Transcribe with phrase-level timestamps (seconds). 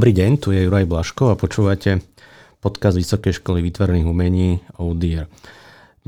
[0.00, 2.00] Dobrý deň, tu je Juraj Blaško a počúvate
[2.64, 5.28] podcast Vysokej školy výtvarných umení ODIR.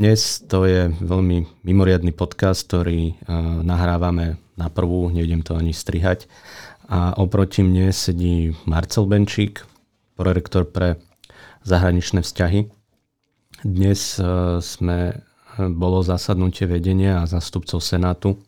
[0.00, 3.20] Dnes to je veľmi mimoriadný podcast, ktorý
[3.61, 6.25] nahrávame na prvú, nevidím to ani strihať.
[6.89, 9.61] A oproti mne sedí Marcel Benčík,
[10.16, 10.96] prorektor pre
[11.61, 12.72] zahraničné vzťahy.
[13.61, 14.16] Dnes
[14.64, 15.21] sme,
[15.68, 18.40] bolo zasadnutie vedenia a zastupcov Senátu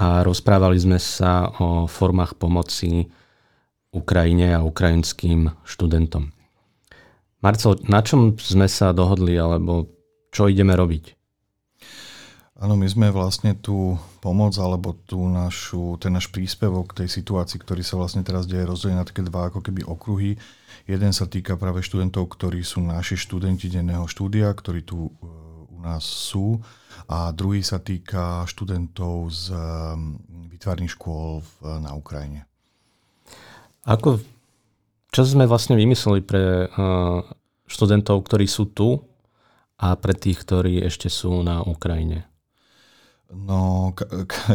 [0.00, 3.04] a rozprávali sme sa o formách pomoci
[3.94, 6.34] Ukrajine a ukrajinským študentom.
[7.38, 9.86] Marcel, na čom sme sa dohodli, alebo
[10.34, 11.14] čo ideme robiť?
[12.54, 17.60] Áno, my sme vlastne tú pomoc alebo tú našu, ten náš príspevok k tej situácii,
[17.60, 20.38] ktorý sa vlastne teraz deje, rozdelený na také dva ako keby okruhy.
[20.88, 25.12] Jeden sa týka práve študentov, ktorí sú naši študenti denného štúdia, ktorí tu
[25.68, 26.62] u nás sú.
[27.10, 29.52] A druhý sa týka študentov z
[30.48, 32.48] výtvarných škôl na Ukrajine.
[33.84, 34.20] Ako,
[35.12, 36.72] čo sme vlastne vymysleli pre
[37.68, 39.04] študentov, ktorí sú tu
[39.76, 42.24] a pre tých, ktorí ešte sú na Ukrajine?
[43.34, 44.08] No, ka-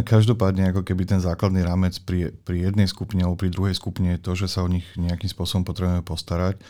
[0.07, 4.23] každopádne ako keby ten základný rámec pri, pri jednej skupine alebo pri druhej skupine je
[4.23, 6.61] to, že sa o nich nejakým spôsobom potrebujeme postarať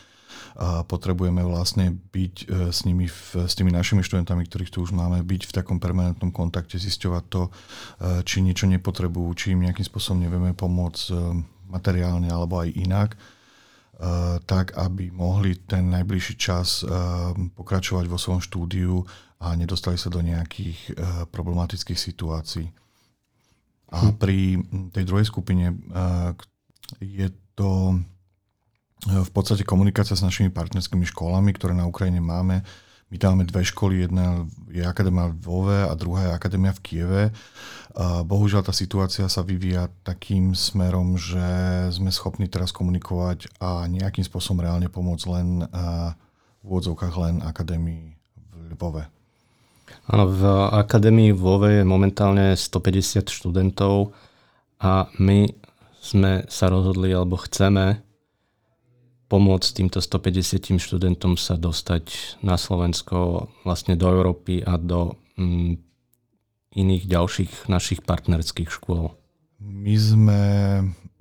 [0.57, 4.93] a potrebujeme vlastne byť e, s nimi, v, s tými našimi študentami, ktorých tu už
[4.93, 7.51] máme, byť v takom permanentnom kontakte, zisťovať to, e,
[8.25, 11.03] či niečo nepotrebujú, či im nejakým spôsobom nevieme pomôcť
[11.69, 13.09] materiálne alebo aj inak,
[14.49, 16.81] tak aby mohli ten najbližší čas
[17.53, 19.03] pokračovať vo svojom štúdiu
[19.39, 20.97] a nedostali sa do nejakých
[21.29, 22.67] problematických situácií.
[23.93, 24.11] A hm.
[24.17, 24.59] pri
[24.95, 25.77] tej druhej skupine
[26.97, 27.99] je to
[28.99, 32.67] v podstate komunikácia s našimi partnerskými školami, ktoré na Ukrajine máme.
[33.09, 36.83] My tam máme dve školy, jedna je Akadémia v Lvove a druhá je Akadémia v
[36.85, 37.23] Kieve.
[38.25, 41.41] Bohužiaľ tá situácia sa vyvíja takým smerom, že
[41.89, 45.65] sme schopní teraz komunikovať a nejakým spôsobom reálne pomôcť len
[46.61, 49.09] v úvodzovkách len Akadémii v Lvove.
[50.05, 54.13] Áno, v Akadémii v Lvove je momentálne 150 študentov
[54.77, 55.49] a my
[55.97, 58.05] sme sa rozhodli, alebo chceme
[59.29, 65.77] pomôcť týmto 150 študentom sa dostať na Slovensko, vlastne do Európy a do mm,
[66.73, 69.13] iných ďalších našich partnerských škôl?
[69.61, 70.41] My sme...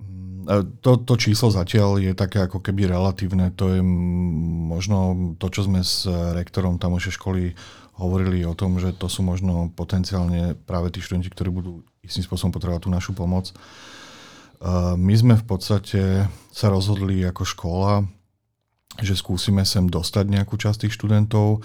[0.01, 3.53] Mm, to, to číslo zatiaľ je také ako keby relatívne.
[3.53, 4.97] To je možno
[5.37, 7.53] to, čo sme s rektorom tamošej školy
[7.99, 12.55] hovorili o tom, že to sú možno potenciálne práve tí študenti, ktorí budú istým spôsobom
[12.55, 13.51] potrebovať tú našu pomoc.
[14.99, 18.03] My sme v podstate sa rozhodli ako škola,
[18.99, 21.63] že skúsime sem dostať nejakú časť tých študentov.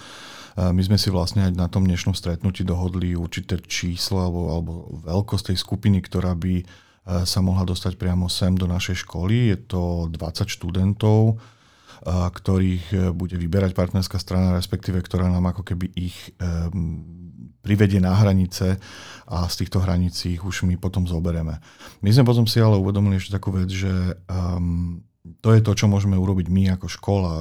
[0.55, 4.73] My sme si vlastne aj na tom dnešnom stretnutí dohodli určité číslo alebo, alebo
[5.03, 6.65] veľkosť tej skupiny, ktorá by e,
[7.27, 9.51] sa mohla dostať priamo sem do našej školy.
[9.51, 11.35] Je to 20 študentov, e,
[12.07, 16.15] ktorých e, bude vyberať partnerská strana, respektíve ktorá nám ako keby ich
[17.65, 18.77] privedie na hranice
[19.25, 21.57] a z týchto hraníc ich už my potom zoberieme.
[22.05, 23.89] My sme potom si ale uvedomili ešte takú vec, že
[24.29, 25.01] um,
[25.41, 27.33] to je to, čo môžeme urobiť my ako škola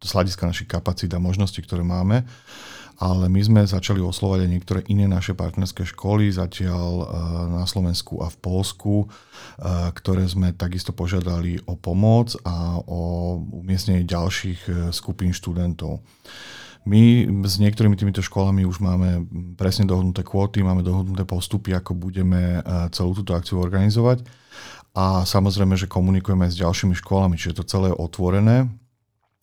[0.00, 2.24] z hľadiska našich kapacít a možností, ktoré máme.
[3.02, 7.10] Ale my sme začali oslovať aj niektoré iné naše partnerské školy, zatiaľ
[7.60, 9.10] na Slovensku a v Polsku,
[9.92, 16.06] ktoré sme takisto požiadali o pomoc a o umiestnenie ďalších e, skupín študentov.
[16.84, 19.24] My s niektorými týmito školami už máme
[19.56, 24.20] presne dohodnuté kvóty, máme dohodnuté postupy, ako budeme e, celú túto akciu organizovať.
[24.92, 28.68] A samozrejme, že komunikujeme s ďalšími školami, čiže to celé je otvorené.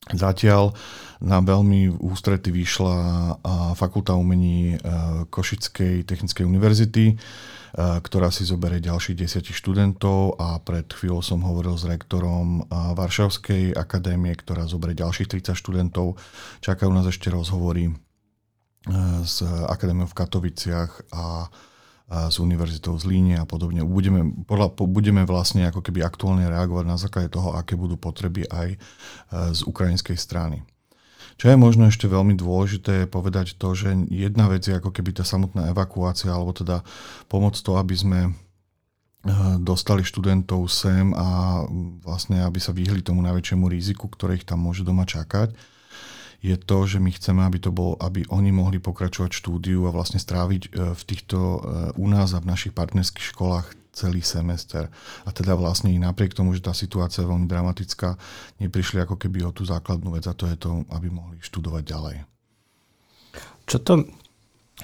[0.09, 0.73] Zatiaľ
[1.21, 3.33] nám veľmi ústrety vyšla e,
[3.77, 4.77] Fakulta umení e,
[5.29, 7.13] Košickej technickej univerzity,
[7.71, 12.65] Eh, ktorá si zoberie ďalších desiatich študentov a pred chvíľou som hovoril s rektorom eh,
[12.67, 16.19] Varšavskej akadémie, ktorá zoberie ďalších 30 študentov.
[16.59, 17.95] Čakajú nás ešte rozhovory
[19.21, 21.53] s akadémiou v Katoviciach a
[22.11, 23.87] s univerzitou z Líne a podobne.
[23.87, 28.75] Budeme, podľa, budeme vlastne ako keby aktuálne reagovať na základe toho, aké budú potreby aj
[29.31, 30.59] z ukrajinskej strany.
[31.41, 35.09] Čo je možno ešte veľmi dôležité je povedať to, že jedna vec je ako keby
[35.17, 36.85] tá samotná evakuácia, alebo teda
[37.25, 38.33] pomoc to, aby sme eh,
[39.57, 41.65] dostali študentov sem a
[42.05, 45.57] vlastne, aby sa vyhli tomu najväčšiemu riziku, ktoré ich tam môže doma čakať,
[46.41, 50.17] je to, že my chceme, aby to bol, aby oni mohli pokračovať štúdiu a vlastne
[50.17, 51.59] stráviť eh, v týchto eh,
[52.01, 54.89] u nás a v našich partnerských školách celý semester.
[55.27, 58.17] A teda vlastne i napriek tomu, že tá situácia je veľmi dramatická,
[58.57, 62.15] neprišli ako keby o tú základnú vec a to je to, aby mohli študovať ďalej.
[63.67, 63.93] Čo to,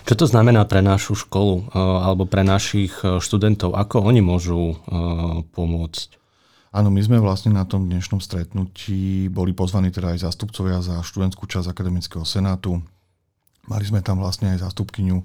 [0.06, 3.74] čo to znamená pre našu školu eh, alebo pre našich študentov?
[3.74, 4.78] Ako oni môžu
[5.58, 6.17] pomôcť?
[6.78, 11.50] Áno, my sme vlastne na tom dnešnom stretnutí boli pozvaní teda aj zástupcovia za študentskú
[11.50, 12.78] časť Akademického senátu.
[13.66, 15.18] Mali sme tam vlastne aj zástupkyňu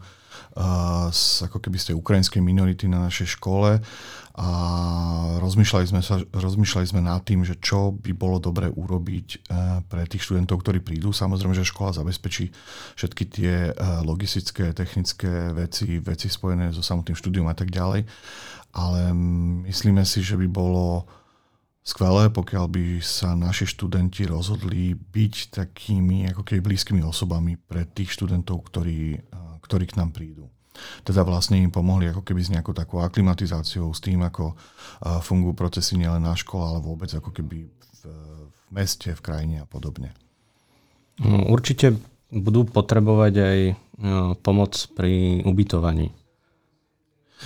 [1.13, 3.85] z, ako keby z tej ukrajinskej minority na našej škole
[4.33, 4.49] a
[5.45, 9.39] rozmýšľali sme, sa, rozmýšľali sme nad tým, že čo by bolo dobre urobiť e,
[9.93, 11.13] pre tých študentov, ktorí prídu.
[11.13, 12.49] Samozrejme, že škola zabezpečí
[12.97, 13.73] všetky tie e,
[14.09, 18.09] logistické, technické veci, veci spojené so samotným štúdium a tak ďalej,
[18.73, 19.01] ale
[19.69, 21.05] myslíme si, že by bolo
[21.83, 28.15] skvelé, pokiaľ by sa naši študenti rozhodli byť takými ako keby blízkymi osobami pre tých
[28.15, 29.19] študentov, ktorí,
[29.67, 30.47] ktorí k nám prídu.
[31.03, 34.57] Teda vlastne im pomohli ako keby s nejakou takou aklimatizáciou, s tým, ako
[35.21, 38.01] fungujú procesy nielen na škole, ale vôbec ako keby v,
[38.49, 40.17] v meste, v krajine a podobne.
[41.21, 41.99] No, určite
[42.33, 43.59] budú potrebovať aj
[44.01, 46.09] no, pomoc pri ubytovaní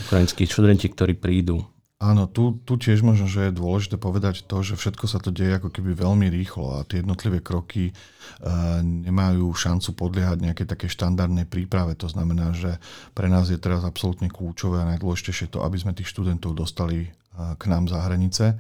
[0.07, 1.67] ukrajinských študenti, ktorí prídu.
[1.97, 5.57] Áno, tu, tu tiež možno, že je dôležité povedať to, že všetko sa to deje
[5.57, 7.93] ako keby veľmi rýchlo a tie jednotlivé kroky e,
[8.85, 11.97] nemajú šancu podliehať nejaké také štandardnej príprave.
[11.97, 12.77] To znamená, že
[13.17, 17.11] pre nás je teraz absolútne kľúčové a najdôležitejšie to, aby sme tých študentov dostali e,
[17.57, 18.57] k nám za hranice e,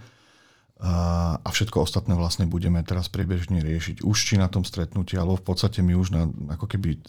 [1.36, 4.00] a všetko ostatné vlastne budeme teraz priebežne riešiť.
[4.00, 6.24] Už či na tom stretnutí, alebo v podstate my už na,
[6.56, 7.04] ako keby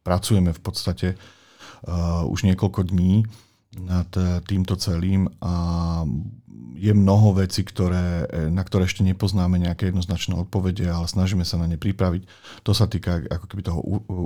[0.00, 3.26] pracujeme v podstate uh, už niekoľko dní
[3.74, 5.54] nad eh, týmto celým a
[6.76, 11.58] je mnoho vecí, ktoré, eh, na ktoré ešte nepoznáme nejaké jednoznačné odpovede, ale snažíme sa
[11.58, 12.22] na ne pripraviť.
[12.62, 13.80] To sa týka ako keby toho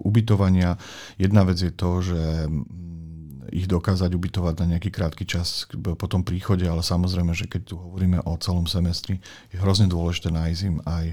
[0.04, 0.76] ubytovania.
[1.16, 6.22] Jedna vec je to, že mm, ich dokázať ubytovať na nejaký krátky čas po tom
[6.22, 9.18] príchode, ale samozrejme, že keď tu hovoríme o celom semestri,
[9.50, 11.06] je hrozne dôležité nájsť im aj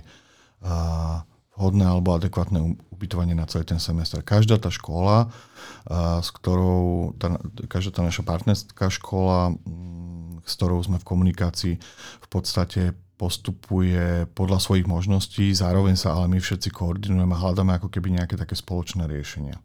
[1.58, 4.22] vhodné alebo adekvátne ubytovanie na celý ten semestr.
[4.22, 5.34] Každá tá škola,
[6.22, 11.76] s ktorou, tá, každá tá naša partnerská škola, mm, s ktorou sme v komunikácii,
[12.22, 17.90] v podstate postupuje podľa svojich možností, zároveň sa ale my všetci koordinujeme a hľadáme ako
[17.90, 19.58] keby nejaké také spoločné riešenia.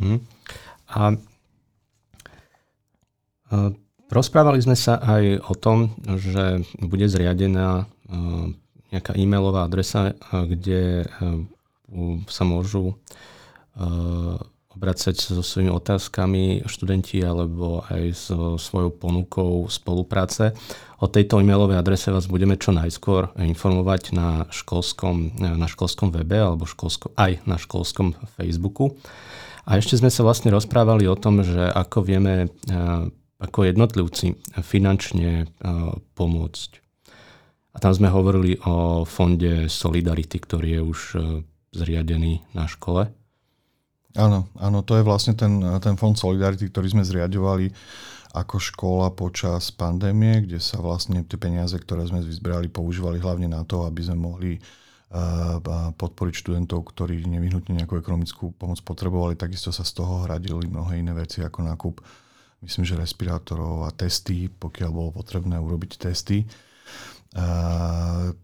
[0.00, 0.24] Mm.
[0.88, 1.02] A,
[3.52, 3.56] a
[4.08, 7.84] rozprávali sme sa aj o tom, že bude zriadená
[8.88, 11.04] nejaká e-mailová adresa, kde
[12.28, 12.96] sa môžu
[14.78, 20.54] obracať so svojimi otázkami študenti alebo aj so svojou ponukou spolupráce.
[21.02, 26.62] O tejto e-mailovej adrese vás budeme čo najskôr informovať na školskom, na školskom webe alebo
[26.66, 28.94] školsko, aj na školskom Facebooku.
[29.68, 32.48] A ešte sme sa vlastne rozprávali o tom, že ako vieme
[33.38, 35.46] ako jednotlivci finančne
[36.18, 36.70] pomôcť
[37.72, 41.18] a tam sme hovorili o fonde Solidarity, ktorý je už e,
[41.76, 43.12] zriadený na škole.
[44.16, 47.70] Áno, áno, to je vlastne ten, ten fond Solidarity, ktorý sme zriadovali
[48.32, 53.64] ako škola počas pandémie, kde sa vlastne tie peniaze, ktoré sme vyzberali, používali hlavne na
[53.64, 54.60] to, aby sme mohli e,
[55.92, 59.36] podporiť študentov, ktorí nevyhnutne nejakú ekonomickú pomoc potrebovali.
[59.36, 61.94] Takisto sa z toho hradili mnohé iné veci ako nákup,
[62.64, 66.48] myslím, že respirátorov a testy, pokiaľ bolo potrebné urobiť testy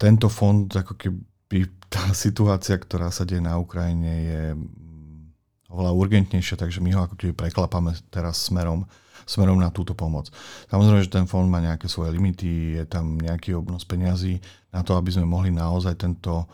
[0.05, 6.61] tento fond, ako keby tá situácia, ktorá sa deje na Ukrajine, je mm, oveľa urgentnejšia,
[6.61, 8.85] takže my ho ako keby preklapame teraz smerom,
[9.25, 10.29] smerom na túto pomoc.
[10.69, 14.45] Samozrejme, že ten fond má nejaké svoje limity, je tam nejaký obnos peňazí
[14.77, 16.45] na to, aby sme mohli naozaj tento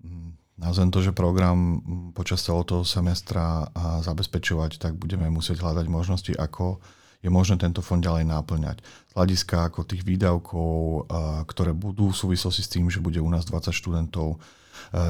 [0.00, 3.68] mm, nazvem to, že program mm, počas celého toho semestra
[4.00, 6.80] zabezpečovať, tak budeme musieť hľadať možnosti, ako
[7.24, 8.84] je možné tento fond ďalej náplňať.
[8.84, 11.08] Z hľadiska ako tých výdavkov,
[11.48, 14.36] ktoré budú v súvislosti s tým, že bude u nás 20 študentov,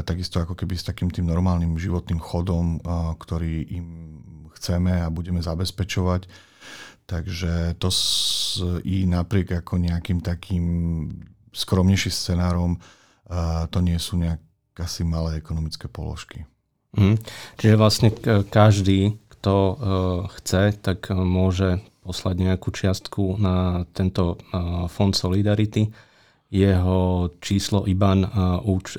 [0.06, 2.78] takisto ako keby s takým tým normálnym životným chodom,
[3.18, 3.86] ktorý im
[4.54, 6.30] chceme a budeme zabezpečovať.
[7.10, 7.90] Takže to
[8.86, 10.64] i napriek ako nejakým takým
[11.50, 12.78] skromnejším scenárom,
[13.68, 14.40] to nie sú nejak
[14.78, 16.46] asi malé ekonomické položky.
[16.94, 17.18] Mm.
[17.58, 18.08] Čiže vlastne
[18.46, 19.54] každý, kto
[20.38, 24.36] chce, tak môže poslať nejakú čiastku na tento
[24.92, 25.88] fond Solidarity.
[26.52, 28.28] Jeho číslo IBAN,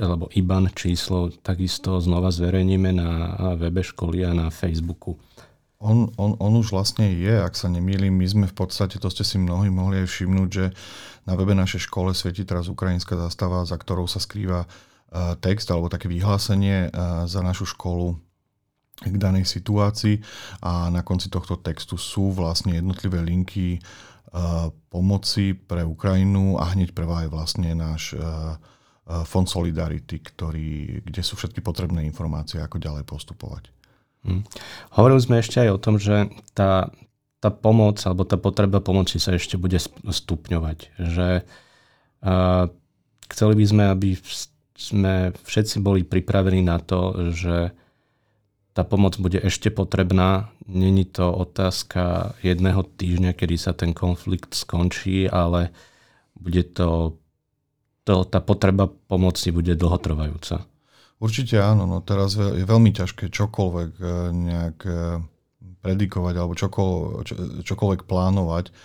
[0.02, 3.10] alebo IBAN číslo takisto znova zverejníme na
[3.56, 5.16] webe školy a na Facebooku.
[5.80, 9.22] On, on, on už vlastne je, ak sa nemýlim, my sme v podstate, to ste
[9.22, 10.66] si mnohí mohli aj všimnúť, že
[11.30, 14.66] na webe našej škole svieti teraz ukrajinská zastava, za ktorou sa skrýva
[15.40, 16.90] text alebo také vyhlásenie
[17.30, 18.20] za našu školu
[18.96, 20.24] k danej situácii
[20.64, 26.96] a na konci tohto textu sú vlastne jednotlivé linky uh, pomoci pre Ukrajinu a hneď
[26.96, 28.56] prvá je vlastne náš uh,
[29.28, 33.70] fond Solidarity, ktorý, kde sú všetky potrebné informácie, ako ďalej postupovať.
[34.26, 34.42] Hmm.
[34.98, 36.90] Hovorili sme ešte aj o tom, že tá,
[37.38, 39.78] tá pomoc alebo tá potreba pomoci sa ešte bude
[40.10, 40.98] stupňovať.
[40.98, 41.46] Že
[42.26, 42.66] A
[43.30, 44.10] chceli by sme, aby
[44.74, 47.70] sme všetci boli pripravení na to, že
[48.76, 50.52] tá pomoc bude ešte potrebná.
[50.68, 55.72] Není to otázka jedného týždňa, kedy sa ten konflikt skončí, ale
[56.36, 57.16] bude to,
[58.04, 60.68] to tá potreba pomoci bude dlhotrvajúca.
[61.24, 65.24] Určite áno, no teraz je veľmi ťažké čokoľvek eh, nejak eh,
[65.80, 68.76] predikovať alebo čokoľvek, čokoľvek plánovať.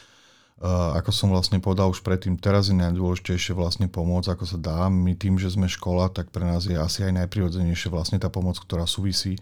[0.60, 4.92] Uh, ako som vlastne povedal už predtým, teraz je najdôležitejšie vlastne pomôcť, ako sa dá.
[4.92, 8.60] My tým, že sme škola, tak pre nás je asi aj najprirodzenejšie vlastne tá pomoc,
[8.60, 9.40] ktorá súvisí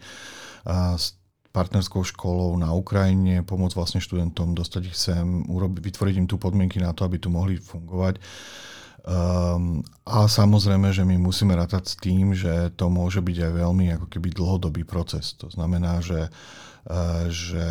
[0.63, 1.19] uh, s
[1.51, 6.79] partnerskou školou na Ukrajine, pomôcť vlastne študentom, dostať ich sem, urobiť, vytvoriť im tu podmienky
[6.79, 8.21] na to, aby tu mohli fungovať.
[9.09, 13.85] Um, a samozrejme, že my musíme rátať s tým, že to môže byť aj veľmi
[13.97, 15.33] ako keby dlhodobý proces.
[15.41, 16.69] To znamená, že uh,
[17.29, 17.65] že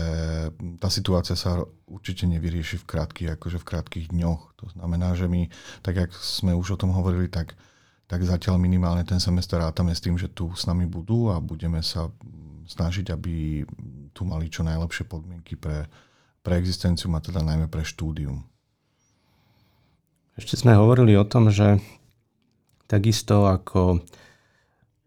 [0.78, 4.42] tá situácia sa určite nevyrieši v krátkých, akože v krátkých dňoch.
[4.62, 5.48] To znamená, že my,
[5.82, 7.56] tak jak sme už o tom hovorili, tak,
[8.06, 11.82] tak zatiaľ minimálne ten semestr rátame s tým, že tu s nami budú a budeme
[11.82, 12.12] sa
[12.68, 13.64] snažiť, aby
[14.12, 15.88] tu mali čo najlepšie podmienky pre,
[16.44, 18.44] pre existenciu a teda najmä pre štúdium.
[20.38, 21.82] Ešte sme hovorili o tom, že
[22.86, 23.98] takisto ako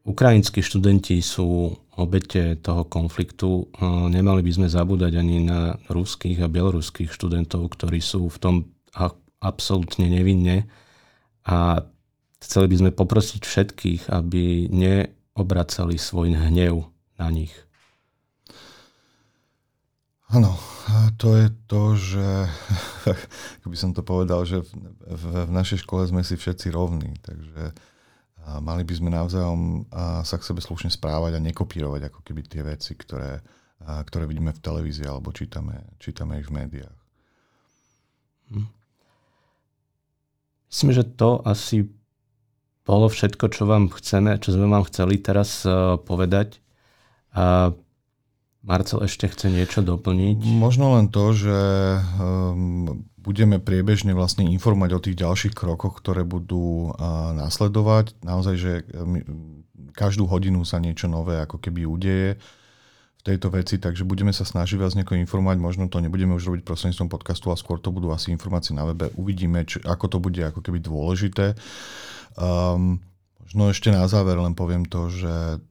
[0.03, 3.71] Ukrajinskí študenti sú obete toho konfliktu.
[4.11, 8.55] Nemali by sme zabúdať ani na ruských a bieloruských študentov, ktorí sú v tom
[9.39, 10.67] absolútne nevinne.
[11.47, 11.79] A
[12.43, 17.55] chceli by sme poprosiť všetkých, aby neobracali svoj hnev na nich.
[20.31, 20.55] Áno,
[21.19, 22.27] to je to, že,
[23.59, 27.75] ako by som to povedal, že v, v našej škole sme si všetci rovní, takže
[28.41, 29.85] a mali by sme navzájom
[30.25, 33.37] sa k sebe slušne správať a nekopírovať ako keby tie veci, ktoré,
[33.85, 36.97] ktoré vidíme v televízii alebo čítame, čítame ich v médiách.
[38.49, 38.69] Hm.
[40.73, 41.85] Myslím, že to asi
[42.81, 46.57] bolo všetko, čo vám chceme, čo sme vám chceli teraz uh, povedať.
[47.37, 47.77] A
[48.61, 50.37] Marcel ešte chce niečo doplniť?
[50.53, 51.59] Možno len to, že
[52.21, 56.93] um, budeme priebežne vlastne informovať o tých ďalších krokoch, ktoré budú
[57.37, 58.17] následovať.
[58.21, 58.85] Naozaj, že
[59.97, 62.37] každú hodinu sa niečo nové ako keby udeje
[63.21, 65.57] v tejto veci, takže budeme sa snažiť vás nejako informovať.
[65.61, 69.13] Možno to nebudeme už robiť prostredníctvom podcastu, a skôr to budú asi informácie na webe.
[69.13, 71.53] Uvidíme, či, ako to bude ako keby dôležité.
[72.33, 72.97] Um,
[73.45, 75.61] možno ešte na záver len poviem to, že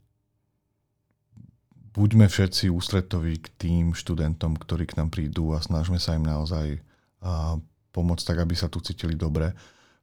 [1.94, 6.78] buďme všetci ústretoví k tým študentom, ktorí k nám prídu a snažme sa im naozaj
[7.20, 7.60] a
[7.92, 9.52] pomôcť tak, aby sa tu cítili dobre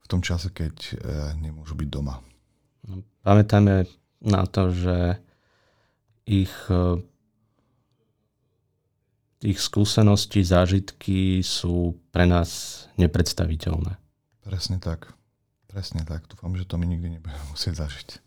[0.03, 0.93] v tom čase, keď e,
[1.41, 2.21] nemôžu byť doma.
[2.85, 3.89] No, pamätajme
[4.21, 5.17] na to, že
[6.29, 7.01] ich, e,
[9.41, 13.97] ich skúsenosti, zážitky sú pre nás nepredstaviteľné.
[14.45, 15.11] Presne tak.
[15.67, 16.29] Presne tak.
[16.29, 18.26] Dúfam, že to my nikdy nebudeme musieť zažiť.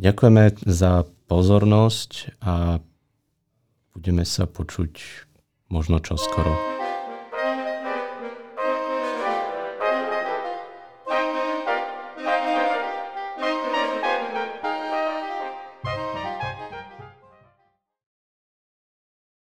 [0.00, 2.78] Ďakujeme za pozornosť a
[3.92, 4.92] budeme sa počuť
[5.68, 6.52] možno čoskoro.
[6.52, 6.81] skoro.